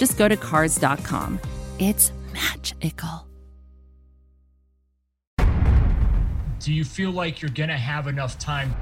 [0.00, 1.38] just go to Cars.com.
[1.78, 3.26] It's magical.
[6.58, 8.74] Do you feel like you're going to have enough time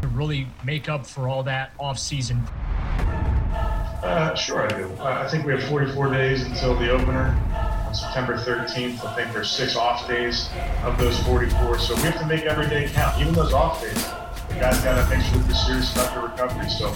[0.00, 2.38] to really make up for all that off-season?
[4.02, 4.90] Uh, sure, I do.
[4.98, 7.36] Uh, I think we have 44 days until the opener
[7.86, 9.04] on September 13th.
[9.04, 10.48] I think there's six off days
[10.84, 14.04] of those 44, so we have to make every day count, even those off days.
[14.48, 16.70] The guys got to make sure they're serious about their recovery.
[16.70, 16.94] So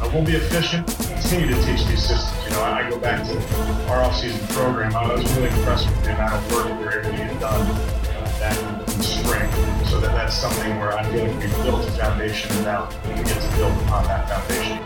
[0.00, 2.44] uh, we'll be efficient, continue to teach these systems.
[2.44, 3.36] You know, I go back to
[3.90, 4.94] our off-season program.
[4.94, 7.66] I was really impressed with the amount of work we were able to get done
[8.44, 9.50] uh, the spring.
[9.86, 13.14] So that that's something where I feel like we've built a foundation and now we
[13.24, 14.78] get to build upon that foundation.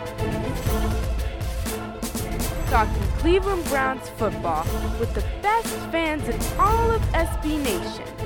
[2.67, 4.65] Talking Cleveland Browns football
[4.99, 8.18] with the best fans in all of SB Nation.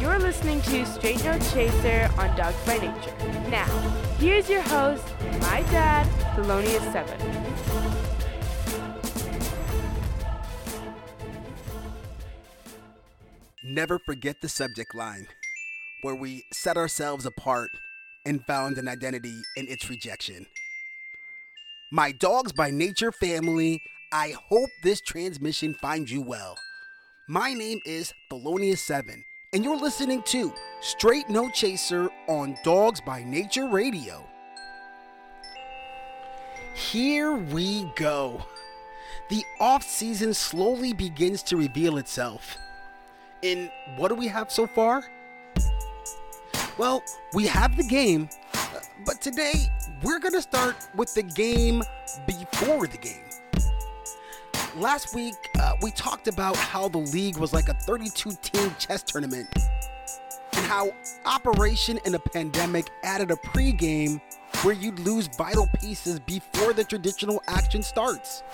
[0.00, 3.14] You're listening to Straight No Chaser on Dogs by Nature.
[3.50, 3.66] Now,
[4.18, 5.04] here's your host,
[5.42, 7.20] my dad, Thelonious7.
[13.62, 15.26] Never forget the subject line,
[16.00, 17.68] where we set ourselves apart
[18.24, 20.46] and found an identity in its rejection.
[21.92, 26.56] My dogs by nature family, I hope this transmission finds you well.
[27.28, 33.66] My name is Thelonious7, and you're listening to Straight No Chaser on Dogs by Nature
[33.66, 34.24] Radio.
[36.72, 38.44] Here we go.
[39.28, 42.56] The off season slowly begins to reveal itself.
[43.42, 45.02] And what do we have so far?
[46.78, 47.02] Well,
[47.34, 49.54] we have the game, uh, but today
[50.04, 51.82] we're going to start with the game
[52.24, 53.29] before the game.
[54.76, 59.02] Last week, uh, we talked about how the league was like a 32 team chess
[59.02, 59.48] tournament
[60.52, 60.92] and how
[61.26, 64.20] operation in a pandemic added a pregame
[64.62, 68.44] where you'd lose vital pieces before the traditional action starts.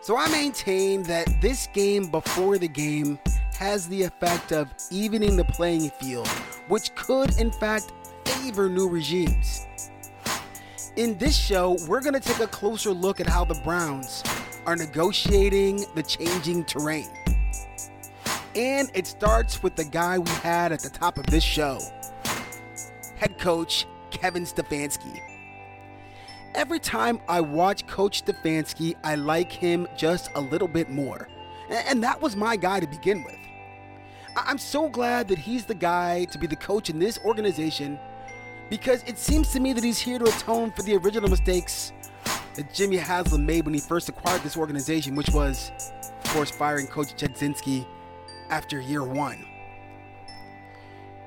[0.00, 3.20] So I maintain that this game before the game
[3.60, 6.26] has the effect of evening the playing field,
[6.66, 7.92] which could in fact
[8.24, 9.68] favor new regimes.
[10.96, 14.22] In this show, we're going to take a closer look at how the Browns
[14.66, 17.10] are negotiating the changing terrain.
[18.54, 21.78] And it starts with the guy we had at the top of this show
[23.16, 25.20] head coach Kevin Stefanski.
[26.54, 31.28] Every time I watch Coach Stefanski, I like him just a little bit more.
[31.70, 33.38] And that was my guy to begin with.
[34.36, 37.98] I'm so glad that he's the guy to be the coach in this organization
[38.68, 41.92] because it seems to me that he's here to atone for the original mistakes
[42.54, 45.70] that Jimmy Haslam made when he first acquired this organization, which was,
[46.24, 47.86] of course, firing Coach Chudzinski
[48.50, 49.46] after year one.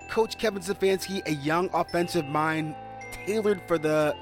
[0.09, 2.75] Coach Kevin Stefanski, a young offensive mind
[3.25, 4.15] tailored for the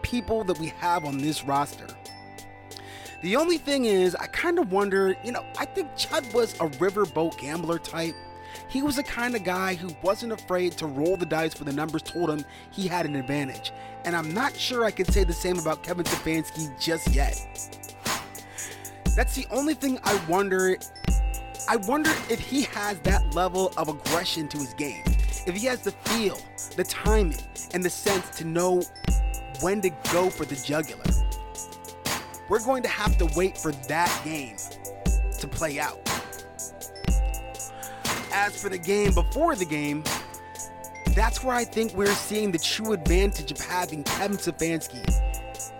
[0.00, 1.86] people that we have on this roster.
[3.22, 6.68] The only thing is, I kind of wonder, you know, I think Chud was a
[6.80, 8.14] riverboat gambler type.
[8.68, 11.72] He was the kind of guy who wasn't afraid to roll the dice when the
[11.72, 13.72] numbers told him he had an advantage.
[14.04, 17.36] And I'm not sure I can say the same about Kevin Stefanski just yet.
[19.14, 20.76] That's the only thing I wonder.
[21.68, 25.04] I wonder if he has that level of aggression to his game.
[25.46, 26.38] If he has the feel,
[26.76, 27.38] the timing,
[27.74, 28.82] and the sense to know
[29.60, 31.04] when to go for the jugular.
[32.48, 34.56] We're going to have to wait for that game
[35.38, 36.11] to play out.
[38.32, 40.02] As for the game before the game,
[41.14, 45.06] that's where I think we're seeing the true advantage of having Kevin Stefanski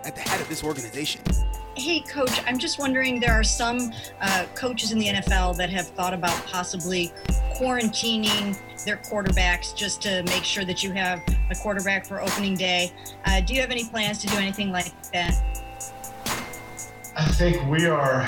[0.05, 1.21] at the head of this organization.
[1.75, 3.91] Hey, coach, I'm just wondering there are some
[4.21, 7.11] uh, coaches in the NFL that have thought about possibly
[7.55, 8.55] quarantining
[8.85, 12.91] their quarterbacks just to make sure that you have a quarterback for opening day.
[13.25, 15.33] Uh, do you have any plans to do anything like that?
[17.15, 18.27] I think we are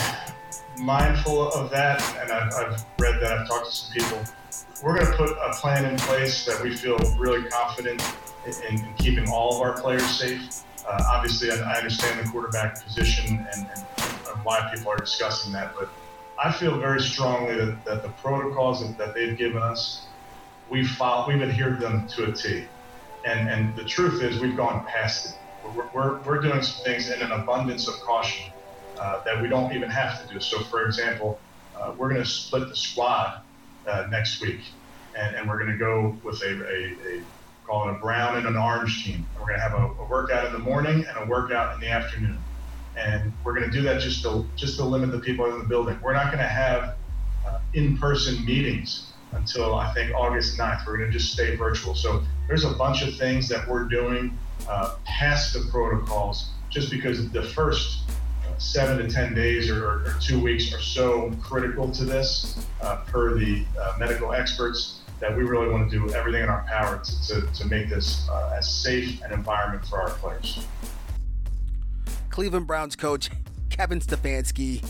[0.79, 4.23] mindful of that, and I've, I've read that, I've talked to some people.
[4.83, 8.01] We're going to put a plan in place that we feel really confident
[8.45, 10.63] in, in keeping all of our players safe.
[10.87, 15.51] Uh, obviously, I, I, understand the quarterback position and, and, and, why people are discussing
[15.53, 15.89] that, but
[16.43, 20.05] I feel very strongly that, that the protocols that, that they've given us,
[20.69, 22.65] we've followed, we've adhered them to a T.
[23.25, 25.39] And, and the truth is, we've gone past it.
[25.75, 28.51] We're, we're, we're doing some things in an abundance of caution
[28.99, 30.39] uh, that we don't even have to do.
[30.39, 31.39] So, for example,
[31.75, 33.41] uh, we're going to split the squad
[33.87, 34.61] uh, next week,
[35.15, 37.23] and, and we're going to go with a, a, a
[37.65, 39.25] call it a brown and an orange team.
[39.39, 41.89] We're going to have a, a, workout in the morning and a workout in the
[41.89, 42.37] afternoon,
[42.97, 45.65] and we're going to do that just to just to limit the people in the
[45.65, 45.99] building.
[46.01, 46.95] We're not going to have
[47.47, 50.85] uh, in-person meetings until I think August 9th.
[50.85, 51.95] We're going to just stay virtual.
[51.95, 54.37] So there's a bunch of things that we're doing
[54.69, 58.03] uh, past the protocols just because the first
[58.57, 63.37] seven to 10 days or, or, two weeks are so critical to this uh, per
[63.37, 67.27] the uh, medical experts that we really want to do everything in our power to,
[67.27, 70.65] to, to make this uh, as safe an environment for our players.
[72.29, 73.29] Cleveland Browns coach
[73.69, 74.85] Kevin Stefanski,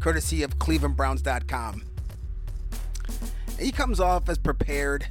[0.00, 1.82] courtesy of clevelandbrowns.com.
[3.58, 5.06] He comes off as prepared,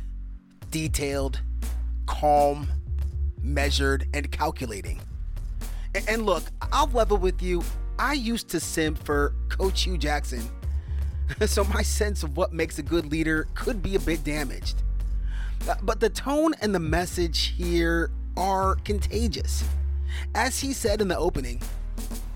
[0.72, 1.42] detailed,
[2.08, 2.68] calm,
[3.42, 5.00] measured, and calculating.
[6.08, 7.64] And look, I'll level with you.
[8.00, 10.50] I used to simp for Coach Hue Jackson,
[11.46, 14.84] so my sense of what makes a good leader could be a bit damaged.
[15.68, 19.66] Uh, but the tone and the message here are contagious.
[20.34, 21.62] As he said in the opening,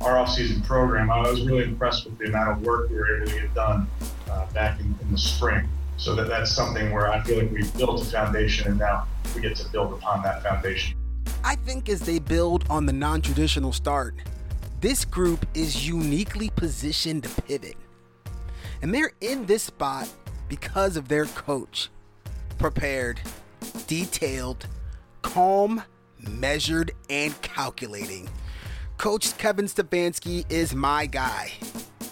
[0.01, 3.27] our off-season program, I was really impressed with the amount of work we were able
[3.27, 3.87] to get done
[4.29, 5.69] uh, back in, in the spring.
[5.95, 9.39] So that that's something where I feel like we've built a foundation and now we
[9.39, 10.97] get to build upon that foundation.
[11.41, 14.15] I think as they build on the non traditional start,
[14.83, 17.77] this group is uniquely positioned to pivot.
[18.81, 20.09] And they're in this spot
[20.49, 21.89] because of their coach.
[22.57, 23.21] Prepared,
[23.87, 24.67] detailed,
[25.21, 25.81] calm,
[26.19, 28.27] measured, and calculating.
[28.97, 31.53] Coach Kevin Stefanski is my guy.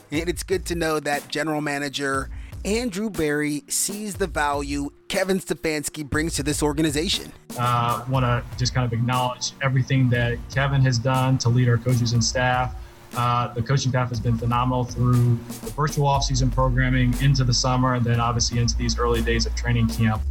[0.09, 2.29] And it's good to know that general manager
[2.63, 7.33] Andrew Berry sees the value Kevin Stefanski brings to this organization.
[7.59, 11.77] Uh, Want to just kind of acknowledge everything that Kevin has done to lead our
[11.77, 12.73] coaches and staff.
[13.17, 17.95] Uh, the coaching staff has been phenomenal through the virtual offseason programming into the summer
[17.95, 20.21] and then obviously into these early days of training camp.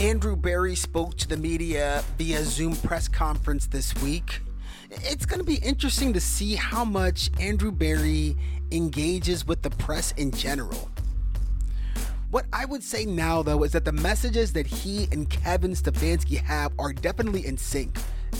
[0.00, 4.40] Andrew Berry spoke to the media via Zoom press conference this week.
[4.90, 8.36] It's going to be interesting to see how much Andrew Berry
[8.72, 10.90] engages with the press in general.
[12.34, 16.42] What I would say now, though, is that the messages that he and Kevin Stefanski
[16.42, 17.96] have are definitely in sync.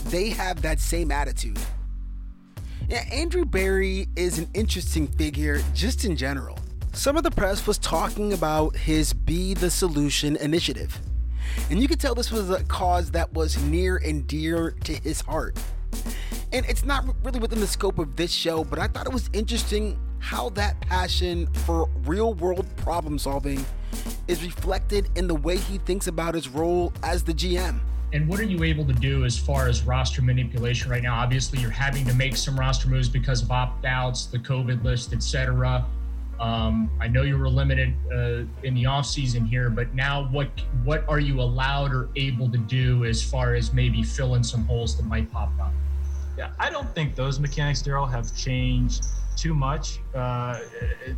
[0.06, 1.60] They have that same attitude.
[2.88, 6.58] Yeah, Andrew Berry is an interesting figure just in general.
[6.92, 10.98] Some of the press was talking about his Be the Solution initiative.
[11.70, 15.20] And you could tell this was a cause that was near and dear to his
[15.20, 15.56] heart.
[16.52, 19.30] And it's not really within the scope of this show, but I thought it was
[19.32, 23.62] interesting how that passion for real world problem solving
[24.26, 27.78] is reflected in the way he thinks about his role as the GM.
[28.14, 31.14] And what are you able to do as far as roster manipulation right now?
[31.14, 35.12] Obviously, you're having to make some roster moves because of opt outs, the COVID list,
[35.12, 35.84] etc.
[36.40, 40.48] Um, I know you were limited uh, in the offseason here, but now what
[40.84, 44.96] what are you allowed or able to do as far as maybe filling some holes
[44.96, 45.72] that might pop up?
[46.38, 49.04] Yeah, I don't think those mechanics, Daryl, have changed
[49.36, 50.60] too much uh,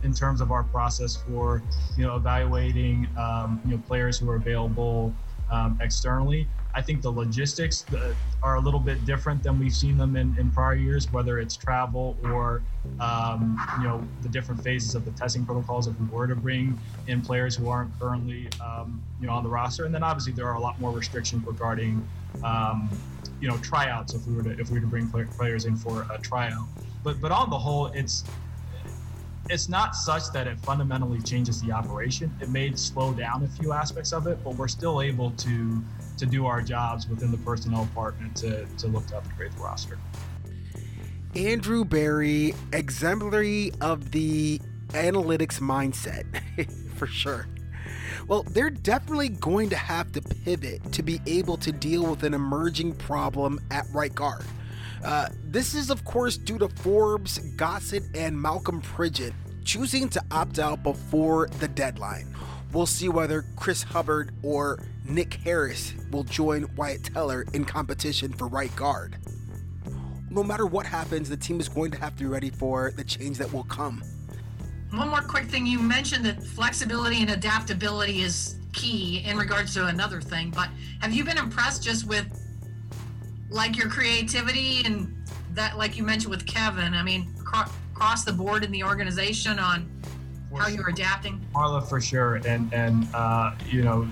[0.03, 1.63] in terms of our process for
[1.97, 5.15] you know evaluating um, you know players who are available
[5.51, 6.49] um, externally.
[6.75, 10.37] I think the logistics uh, are a little bit different than we've seen them in,
[10.39, 12.63] in prior years, whether it's travel or
[13.01, 16.79] um, you know the different phases of the testing protocols if we were to bring
[17.07, 20.47] in players who aren't currently um, you know on the roster, and then obviously there
[20.47, 22.07] are a lot more restrictions regarding
[22.45, 22.91] um,
[23.41, 26.07] you know tryouts if we were to if we were to bring players in for
[26.11, 26.67] a tryout
[27.07, 28.25] but but on the whole, it's
[29.49, 32.35] it's not such that it fundamentally changes the operation.
[32.41, 35.85] It may slow down a few aspects of it, but we're still able to
[36.19, 39.99] to do our jobs within the personnel department to to look to upgrade the roster.
[41.37, 46.25] Andrew Berry, exemplary of the analytics mindset,
[46.97, 47.47] for sure.
[48.29, 52.35] Well, they're definitely going to have to pivot to be able to deal with an
[52.35, 54.45] emerging problem at right guard.
[55.05, 59.33] Uh, this is, of course, due to Forbes, Gossett, and Malcolm Pridgeon
[59.65, 62.35] choosing to opt out before the deadline.
[62.73, 68.47] We'll see whether Chris Hubbard or Nick Harris will join Wyatt Teller in competition for
[68.49, 69.17] right guard.
[70.31, 73.05] No matter what happens, the team is going to have to be ready for the
[73.05, 74.03] change that will come.
[74.97, 79.87] One more quick thing you mentioned that flexibility and adaptability is key in regards to
[79.87, 80.69] another thing, but
[81.01, 82.27] have you been impressed just with
[83.51, 85.15] like your creativity and
[85.57, 86.95] that, like you mentioned with Kevin.
[86.95, 89.89] I mean, cro- across the board in the organization on
[90.51, 90.77] for how sure.
[90.77, 91.41] you're adapting.
[91.55, 94.07] Marla, for sure, and and uh, you know,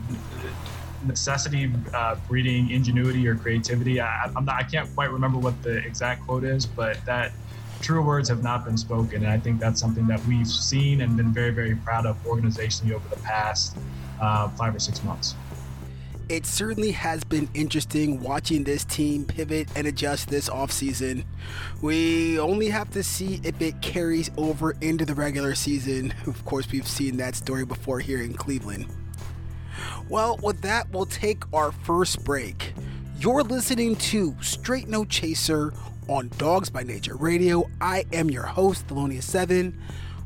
[1.05, 4.01] necessity uh, breeding ingenuity or creativity.
[4.01, 7.33] I, I'm not, I can't quite remember what the exact quote is, but that
[7.85, 9.23] true words have not been spoken.
[9.25, 12.93] And I think that's something that we've seen and been very, very proud of organizationally
[12.93, 13.77] over the past
[14.21, 15.35] uh, five or six months.
[16.31, 21.25] It certainly has been interesting watching this team pivot and adjust this offseason.
[21.83, 26.15] We only have to see if it carries over into the regular season.
[26.27, 28.87] Of course, we've seen that story before here in Cleveland.
[30.09, 32.73] Well, with that, we'll take our first break.
[33.21, 35.75] You're listening to Straight No Chaser
[36.09, 37.69] on Dogs by Nature Radio.
[37.81, 39.75] I am your host, Thelonious7.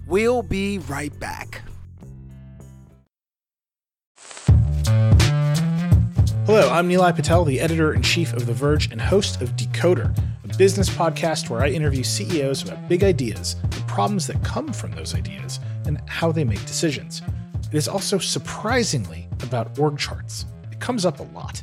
[0.07, 1.63] We'll be right back.
[6.47, 10.17] Hello, I'm Nilay Patel, the editor in chief of The Verge and host of Decoder,
[10.45, 14.93] a business podcast where I interview CEOs about big ideas, the problems that come from
[14.93, 17.21] those ideas, and how they make decisions.
[17.71, 20.47] It is also surprisingly about org charts.
[20.73, 21.63] It comes up a lot.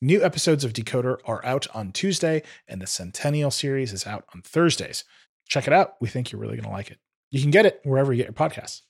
[0.00, 4.42] New episodes of Decoder are out on Tuesday, and the Centennial series is out on
[4.42, 5.02] Thursdays.
[5.48, 5.94] Check it out.
[6.00, 6.98] We think you're really going to like it.
[7.32, 8.82] You can get it wherever you get your podcasts.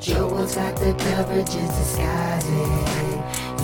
[0.00, 2.58] Joel's got the coverages disguising.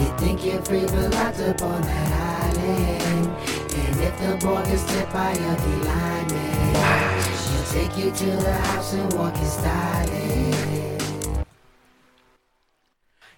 [0.00, 3.26] You think you're free, but locked up on that island.
[3.74, 8.94] And if the boy gets tip by a lineman, she'll take you to the house
[8.94, 10.83] and walk in styling.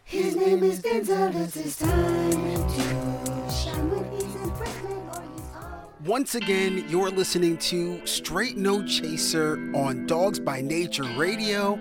[0.08, 5.90] His name is Denzel, it's his time to shine when he's in Brooklyn or.
[6.04, 11.76] Once again, you're listening to Straight No Chaser on Dogs by Nature Radio.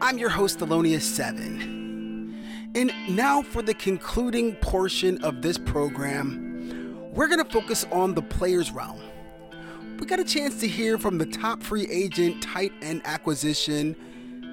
[0.00, 2.34] I'm your host, Thelonious7.
[2.74, 8.22] And now for the concluding portion of this program, we're going to focus on the
[8.22, 9.00] players' realm.
[10.00, 13.94] We got a chance to hear from the top free agent tight end acquisition,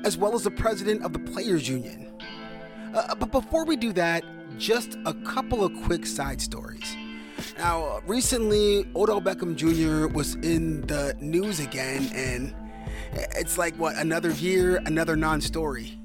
[0.05, 2.06] as well as the president of the Players Union.
[2.97, 4.23] Uh, but before we do that,
[4.57, 6.97] just a couple of quick side stories.
[7.59, 10.11] Now, recently, Odell Beckham Jr.
[10.11, 12.55] was in the news again, and
[13.35, 15.99] it's like, what, another year, another non story.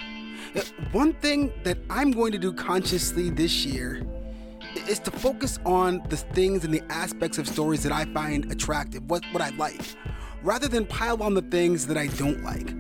[0.91, 4.03] One thing that I'm going to do consciously this year
[4.87, 9.09] is to focus on the things and the aspects of stories that I find attractive,
[9.09, 9.81] what, what I like,
[10.43, 12.75] rather than pile on the things that I don't like.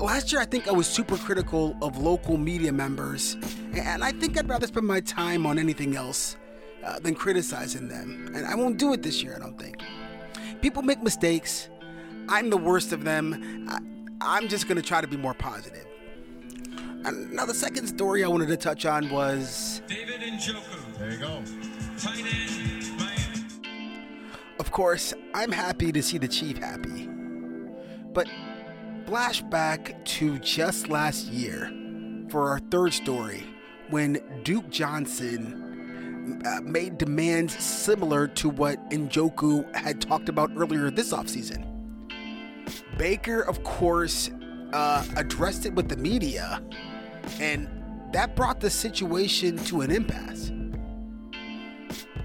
[0.00, 3.36] Last year, I think I was super critical of local media members,
[3.74, 6.36] and I think I'd rather spend my time on anything else
[6.84, 8.30] uh, than criticizing them.
[8.34, 9.80] And I won't do it this year, I don't think.
[10.60, 11.68] People make mistakes.
[12.28, 13.66] I'm the worst of them.
[13.68, 13.78] I,
[14.20, 15.86] I'm just going to try to be more positive.
[17.04, 20.98] And now, the second story I wanted to touch on was David and Njoku.
[20.98, 21.42] There you go.
[21.98, 23.44] Tight end, Miami.
[24.58, 27.08] Of course, I'm happy to see the Chief happy.
[28.14, 28.28] But
[29.06, 31.70] flashback to just last year
[32.28, 33.44] for our third story
[33.90, 41.12] when Duke Johnson uh, made demands similar to what Njoku had talked about earlier this
[41.12, 41.64] offseason.
[42.96, 44.30] Baker, of course,
[44.72, 46.62] uh, addressed it with the media,
[47.40, 47.68] and
[48.12, 50.50] that brought the situation to an impasse.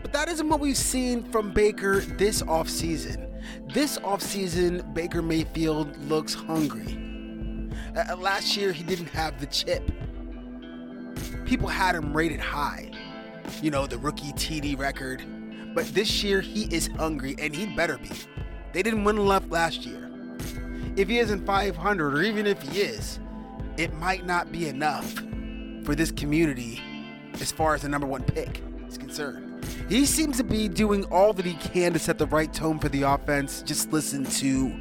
[0.01, 3.28] But that isn't what we've seen from Baker this offseason.
[3.73, 6.97] This offseason, Baker Mayfield looks hungry.
[7.95, 9.83] Uh, last year, he didn't have the chip.
[11.45, 12.91] People had him rated high,
[13.61, 15.23] you know, the rookie TD record.
[15.73, 18.09] But this year, he is hungry, and he'd better be.
[18.73, 20.09] They didn't win enough last year.
[20.95, 23.19] If he isn't 500, or even if he is,
[23.77, 25.13] it might not be enough
[25.83, 26.81] for this community
[27.35, 29.48] as far as the number one pick is concerned.
[29.87, 32.89] He seems to be doing all that he can to set the right tone for
[32.89, 33.61] the offense.
[33.63, 34.71] Just listen to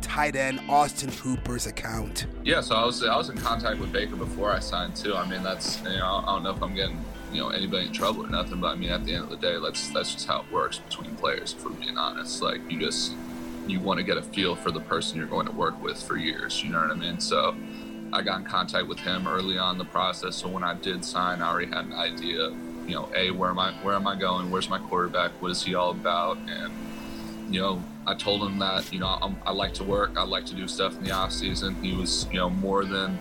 [0.00, 2.26] tight end Austin Hooper's account.
[2.42, 5.14] Yeah, so I was I was in contact with Baker before I signed too.
[5.14, 7.92] I mean, that's you know I don't know if I'm getting you know anybody in
[7.92, 10.26] trouble or nothing, but I mean at the end of the day, that's that's just
[10.26, 11.54] how it works between players.
[11.56, 13.12] If we're being honest, like you just
[13.66, 16.16] you want to get a feel for the person you're going to work with for
[16.16, 16.62] years.
[16.62, 17.20] You know what I mean?
[17.20, 17.54] So
[18.12, 20.36] I got in contact with him early on in the process.
[20.36, 22.52] So when I did sign, I already had an idea.
[22.86, 24.50] You know, a where am I where am I going?
[24.50, 25.32] Where's my quarterback?
[25.40, 26.38] What is he all about?
[26.38, 26.72] And
[27.50, 30.12] you know, I told him that you know I'm, I like to work.
[30.16, 31.74] I like to do stuff in the off season.
[31.82, 33.20] He was you know more than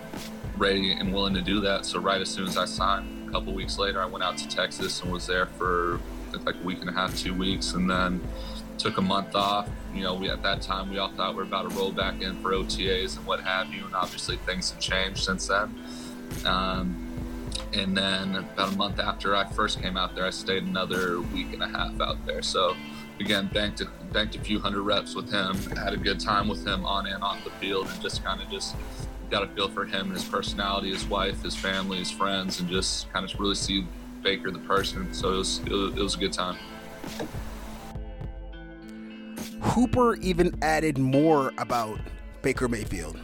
[0.58, 1.86] ready and willing to do that.
[1.86, 4.48] So right as soon as I signed, a couple weeks later, I went out to
[4.48, 6.00] Texas and was there for
[6.46, 8.22] like a week and a half, two weeks, and then
[8.78, 9.70] took a month off.
[9.94, 12.22] You know, we at that time we all thought we are about to roll back
[12.22, 15.76] in for OTAs and what have you, and obviously things have changed since then.
[16.46, 17.09] Um,
[17.74, 21.54] and then about a month after I first came out there, I stayed another week
[21.54, 22.42] and a half out there.
[22.42, 22.76] So
[23.20, 25.56] again, banked a, banked a few hundred reps with him.
[25.78, 28.50] Had a good time with him on and off the field, and just kind of
[28.50, 28.76] just
[29.30, 33.12] got a feel for him, his personality, his wife, his family, his friends, and just
[33.14, 33.86] kind of really see
[34.24, 35.14] Baker the person.
[35.14, 36.58] So it was it was, it was a good time.
[39.62, 42.00] Hooper even added more about
[42.42, 43.20] Baker Mayfield.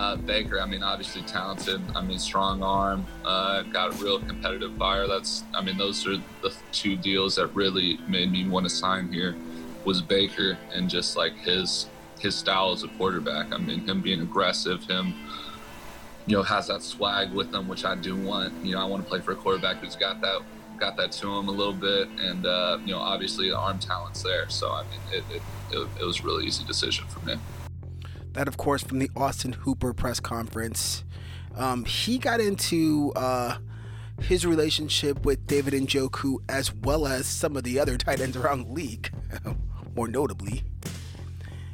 [0.00, 1.78] Uh, Baker, I mean, obviously talented.
[1.94, 3.04] I mean, strong arm.
[3.22, 5.06] Uh, got a real competitive fire.
[5.06, 9.12] That's, I mean, those are the two deals that really made me want to sign
[9.12, 9.36] here.
[9.84, 11.86] Was Baker and just like his
[12.18, 13.52] his style as a quarterback.
[13.52, 15.12] I mean, him being aggressive, him,
[16.26, 18.54] you know, has that swag with him, which I do want.
[18.64, 20.40] You know, I want to play for a quarterback who's got that
[20.78, 24.22] got that to him a little bit, and uh, you know, obviously the arm talent's
[24.22, 24.48] there.
[24.48, 25.42] So I mean, it, it,
[25.76, 27.34] it, it was a really easy decision for me.
[28.32, 31.04] That, of course, from the Austin Hooper press conference.
[31.56, 33.58] Um, he got into uh,
[34.20, 38.66] his relationship with David Njoku as well as some of the other tight ends around
[38.66, 39.10] the league,
[39.96, 40.62] more notably.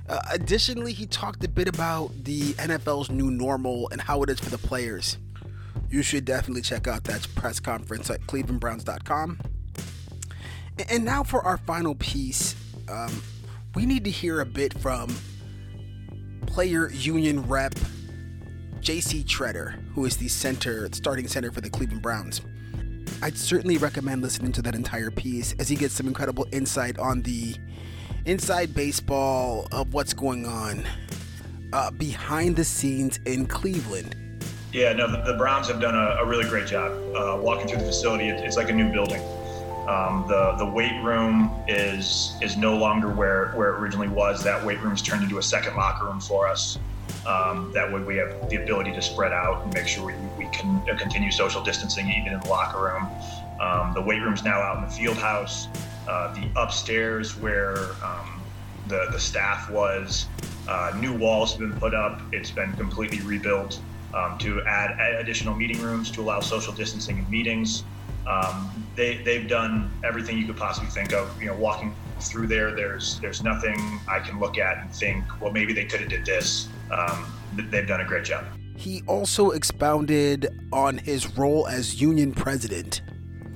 [0.08, 4.38] Uh, additionally, he talked a bit about the NFL's new normal and how it is
[4.38, 5.18] for the players.
[5.90, 9.40] You should definitely check out that press conference at clevelandbrowns.com.
[10.88, 12.54] And now for our final piece,
[12.88, 13.22] um,
[13.74, 15.14] we need to hear a bit from
[16.56, 17.74] player union rep
[18.80, 22.40] JC Tretter, who is the center, starting center for the Cleveland Browns.
[23.20, 27.20] I'd certainly recommend listening to that entire piece as he gets some incredible insight on
[27.20, 27.56] the
[28.24, 30.86] inside baseball of what's going on
[31.74, 34.16] uh, behind the scenes in Cleveland.
[34.72, 37.84] Yeah, no, the, Browns have done a, a, really great job uh, walking through the
[37.84, 38.28] facility.
[38.28, 39.20] It, it's like a new building.
[39.88, 44.42] Um, the the weight room is is no longer where where it originally was.
[44.42, 46.78] That weight room has turned into a second locker room for us.
[47.24, 50.50] Um, that way, we have the ability to spread out and make sure we, we
[50.50, 53.08] can continue social distancing even in the locker room.
[53.60, 55.68] Um, the weight room's now out in the field house.
[56.08, 58.40] Uh, the upstairs where um,
[58.88, 60.26] the the staff was,
[60.68, 62.20] uh, new walls have been put up.
[62.32, 63.80] It's been completely rebuilt
[64.14, 67.84] um, to add additional meeting rooms to allow social distancing in meetings.
[68.26, 71.40] Um, they they've done everything you could possibly think of.
[71.40, 75.52] You know, walking through there, there's there's nothing I can look at and think, well,
[75.52, 76.68] maybe they could have did this.
[76.90, 78.44] Um, they've done a great job.
[78.76, 83.00] He also expounded on his role as union president.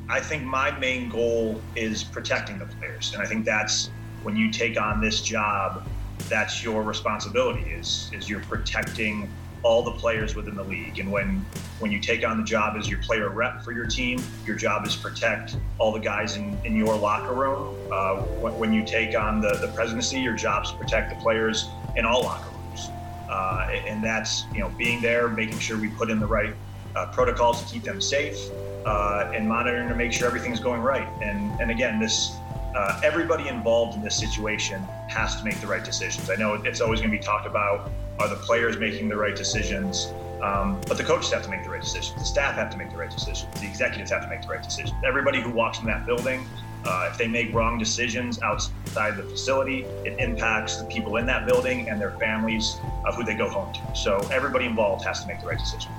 [0.09, 3.90] I think my main goal is protecting the players, and I think that's
[4.22, 5.87] when you take on this job,
[6.28, 7.70] that's your responsibility.
[7.70, 9.28] Is is you're protecting
[9.62, 10.99] all the players within the league.
[10.99, 11.44] And when
[11.79, 14.87] when you take on the job as your player rep for your team, your job
[14.87, 17.75] is protect all the guys in, in your locker room.
[17.90, 21.68] Uh, when, when, you take on the, the presidency, your job is protect the players
[21.96, 22.88] in all locker rooms.
[23.31, 26.55] Uh, and that's you know being there, making sure we put in the right
[26.96, 28.37] uh, protocols to keep them safe,
[28.85, 31.09] uh, and monitoring to make sure everything's going right.
[31.23, 32.33] And and again, this
[32.75, 36.31] uh, everybody involved in this situation has to make the right decisions.
[36.31, 39.35] I know it's always going to be talked about are the players making the right
[39.35, 42.76] decisions, um, but the coaches have to make the right decisions, the staff have to
[42.76, 44.94] make the right decisions, the executives have to make the right decisions.
[45.04, 46.46] Everybody who walks in that building,
[46.85, 51.46] uh, if they make wrong decisions outside the facility, it impacts the people in that
[51.46, 53.96] building and their families of who they go home to.
[53.96, 55.92] So everybody involved has to make the right decisions.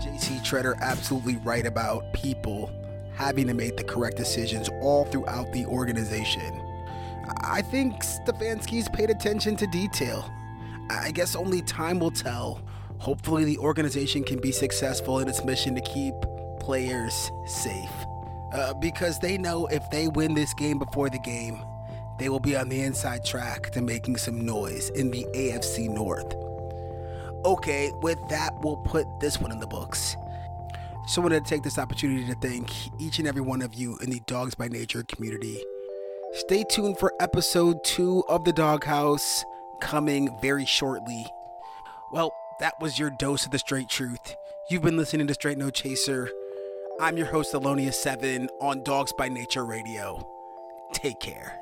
[0.00, 2.70] JC Tretter absolutely right about people
[3.14, 6.62] having to make the correct decisions all throughout the organization.
[7.42, 10.30] I think Stefanski's paid attention to detail.
[10.90, 12.62] I guess only time will tell.
[12.98, 16.14] Hopefully, the organization can be successful in its mission to keep
[16.60, 17.90] players safe.
[18.52, 21.62] Uh, because they know if they win this game before the game,
[22.18, 26.34] they will be on the inside track to making some noise in the AFC North.
[27.44, 30.16] Okay, with that, we'll put this one in the books.
[31.06, 32.70] So I wanted to take this opportunity to thank
[33.00, 35.62] each and every one of you in the Dogs by Nature community.
[36.32, 39.44] Stay tuned for episode two of The Doghouse
[39.80, 41.26] coming very shortly.
[42.12, 44.36] Well, that was your dose of the straight truth.
[44.70, 46.30] You've been listening to Straight No Chaser.
[47.00, 50.28] I'm your host, Thelonious7 on Dogs by Nature Radio.
[50.92, 51.58] Take care.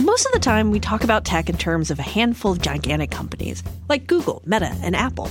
[0.00, 3.10] Most of the time, we talk about tech in terms of a handful of gigantic
[3.10, 5.30] companies like Google, Meta, and Apple.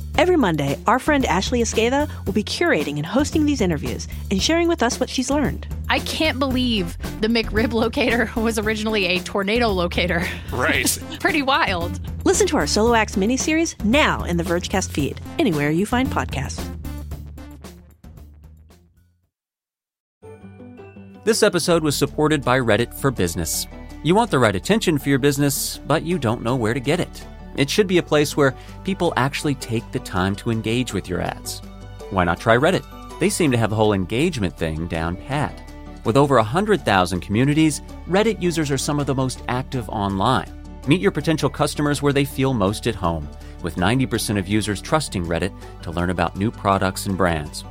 [0.17, 4.67] Every Monday, our friend Ashley Esqueda will be curating and hosting these interviews and sharing
[4.67, 5.67] with us what she's learned.
[5.89, 10.25] I can't believe the McRib locator was originally a tornado locator.
[10.51, 10.97] Right.
[11.19, 11.99] Pretty wild.
[12.25, 16.63] Listen to our Solo Acts miniseries now in the Vergecast feed, anywhere you find podcasts.
[21.23, 23.67] This episode was supported by Reddit for Business.
[24.03, 26.99] You want the right attention for your business, but you don't know where to get
[26.99, 27.25] it.
[27.57, 31.21] It should be a place where people actually take the time to engage with your
[31.21, 31.61] ads.
[32.09, 32.85] Why not try Reddit?
[33.19, 35.61] They seem to have the whole engagement thing down pat.
[36.03, 40.51] With over 100,000 communities, Reddit users are some of the most active online.
[40.87, 43.29] Meet your potential customers where they feel most at home,
[43.61, 47.63] with 90% of users trusting Reddit to learn about new products and brands.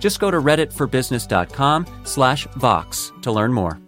[0.00, 3.78] Just go to redditforbusiness.com slash Vox to learn more.